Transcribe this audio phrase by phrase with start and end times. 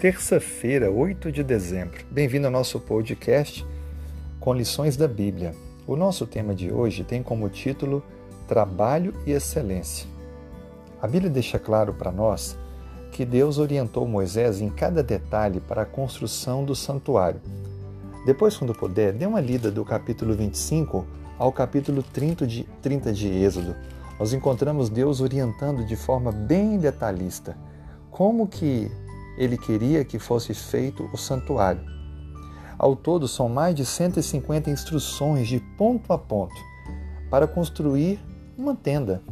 [0.00, 2.02] terça-feira, 8 de dezembro.
[2.10, 3.66] Bem-vindo ao nosso podcast
[4.40, 5.54] com lições da Bíblia.
[5.86, 8.02] O nosso tema de hoje tem como título
[8.48, 10.08] Trabalho e Excelência.
[11.02, 12.56] A Bíblia deixa claro para nós
[13.12, 17.42] que Deus orientou Moisés em cada detalhe para a construção do santuário.
[18.24, 21.06] Depois, quando puder, dê uma lida do capítulo 25
[21.38, 23.76] ao capítulo 30 de, 30 de Êxodo.
[24.18, 27.54] Nós encontramos Deus orientando de forma bem detalhista
[28.10, 28.90] como que
[29.36, 31.84] ele queria que fosse feito o santuário.
[32.78, 36.54] Ao todo, são mais de 150 instruções de ponto a ponto
[37.30, 38.18] para construir
[38.56, 39.22] uma tenda.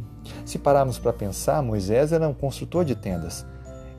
[0.45, 3.45] Se pararmos para pensar, Moisés era um construtor de tendas.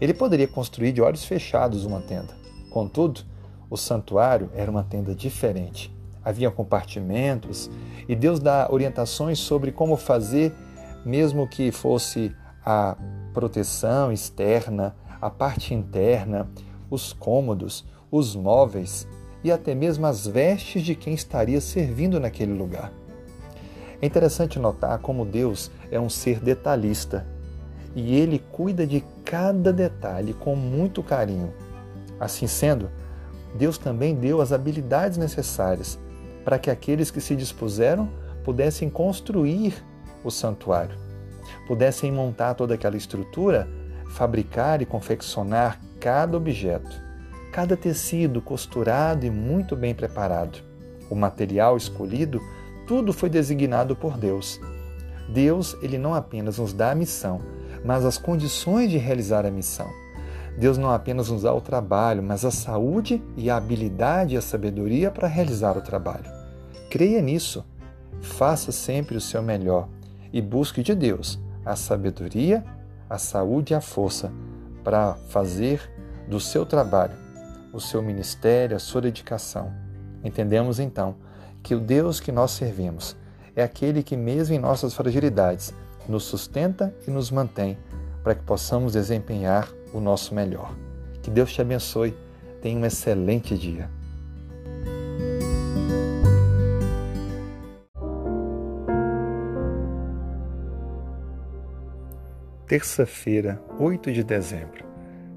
[0.01, 2.35] Ele poderia construir de olhos fechados uma tenda.
[2.71, 3.23] Contudo,
[3.69, 5.95] o santuário era uma tenda diferente.
[6.25, 7.71] Havia compartimentos
[8.09, 10.53] e Deus dá orientações sobre como fazer,
[11.05, 12.97] mesmo que fosse a
[13.33, 16.49] proteção externa, a parte interna,
[16.91, 19.07] os cômodos, os móveis
[19.43, 22.93] e até mesmo as vestes de quem estaria servindo naquele lugar.
[24.03, 27.27] É interessante notar como Deus é um ser detalhista
[27.95, 31.53] e ele cuida de cada detalhe com muito carinho.
[32.19, 32.91] Assim sendo,
[33.55, 35.99] Deus também deu as habilidades necessárias
[36.45, 38.09] para que aqueles que se dispuseram
[38.45, 39.85] pudessem construir
[40.25, 40.97] o santuário,
[41.67, 43.69] pudessem montar toda aquela estrutura
[44.11, 47.01] fabricar e confeccionar cada objeto,
[47.53, 50.59] cada tecido costurado e muito bem preparado.
[51.11, 52.41] O material escolhido,
[52.87, 54.61] tudo foi designado por Deus.
[55.29, 57.41] Deus, ele não apenas nos dá a missão,
[57.85, 59.89] mas as condições de realizar a missão.
[60.59, 64.43] Deus não apenas nos dá o trabalho, mas a saúde e a habilidade e a
[64.43, 66.31] sabedoria para realizar o trabalho.
[66.91, 67.65] Creia nisso.
[68.21, 69.89] Faça sempre o seu melhor
[70.33, 72.65] e busque de Deus a sabedoria
[73.11, 74.33] a saúde e a força
[74.85, 75.91] para fazer
[76.29, 77.17] do seu trabalho,
[77.73, 79.73] o seu ministério, a sua dedicação.
[80.23, 81.17] Entendemos então
[81.63, 83.17] que o Deus que nós servimos
[83.57, 85.75] é aquele que, mesmo em nossas fragilidades,
[86.09, 87.77] nos sustenta e nos mantém
[88.23, 90.73] para que possamos desempenhar o nosso melhor.
[91.23, 92.17] Que Deus te abençoe.
[92.63, 93.91] Tenha um excelente dia.
[102.71, 104.85] Terça-feira, 8 de dezembro.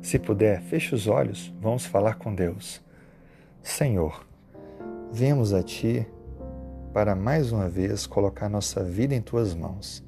[0.03, 2.79] Se puder, feche os olhos, vamos falar com Deus.
[3.59, 4.23] Senhor,
[5.11, 6.05] viemos a Ti
[6.93, 10.05] para mais uma vez colocar nossa vida em Tuas mãos.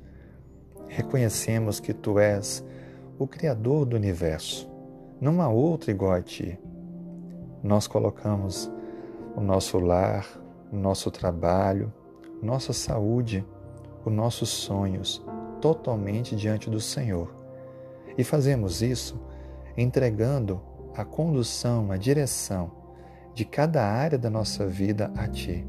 [0.87, 2.63] Reconhecemos que Tu és
[3.17, 4.69] o Criador do universo,
[5.19, 6.59] não há outro igual a Ti.
[7.63, 8.71] Nós colocamos
[9.35, 10.27] o nosso lar,
[10.71, 11.91] o nosso trabalho,
[12.39, 13.43] nossa saúde,
[14.05, 15.25] os nossos sonhos,
[15.65, 17.33] totalmente diante do Senhor.
[18.15, 19.19] E fazemos isso
[19.75, 20.61] entregando
[20.95, 22.71] a condução, a direção
[23.33, 25.65] de cada área da nossa vida a Ti.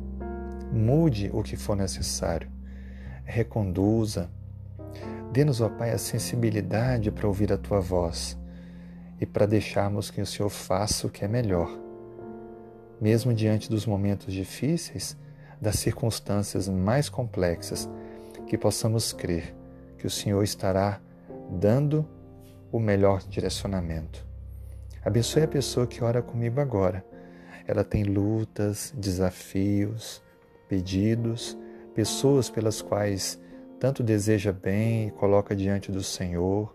[0.70, 2.50] Mude o que for necessário.
[3.24, 4.30] Reconduza.
[5.32, 8.38] Dê-nos, ó Pai, a sensibilidade para ouvir a Tua voz
[9.18, 11.70] e para deixarmos que o Senhor faça o que é melhor.
[13.00, 15.16] Mesmo diante dos momentos difíceis,
[15.58, 17.88] das circunstâncias mais complexas,
[18.46, 19.56] que possamos crer
[19.96, 21.00] que o Senhor estará
[21.50, 22.06] dando
[22.70, 24.24] o melhor direcionamento.
[25.04, 27.04] Abençoe a pessoa que ora comigo agora.
[27.66, 30.22] Ela tem lutas, desafios,
[30.68, 31.56] pedidos,
[31.94, 33.40] pessoas pelas quais
[33.78, 36.74] tanto deseja bem e coloca diante do Senhor,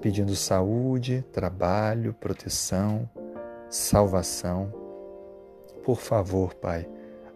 [0.00, 3.08] pedindo saúde, trabalho, proteção,
[3.68, 4.72] salvação.
[5.84, 6.88] Por favor, Pai,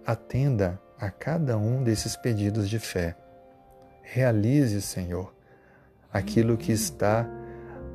[0.07, 3.17] atenda a cada um desses pedidos de fé
[4.05, 5.35] Realize, Senhor,
[6.13, 7.29] aquilo que está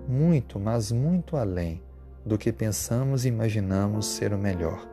[0.08, 1.82] muito, mas muito além
[2.26, 4.90] do que pensamos e imaginamos ser o melhor.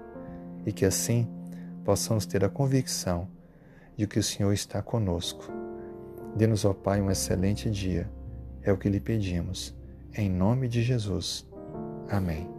[0.65, 1.27] E que assim
[1.85, 3.29] possamos ter a convicção
[3.97, 5.51] de que o Senhor está conosco.
[6.37, 8.09] Dê-nos, ó Pai, um excelente dia.
[8.63, 9.75] É o que lhe pedimos.
[10.15, 11.49] Em nome de Jesus.
[12.09, 12.56] Amém.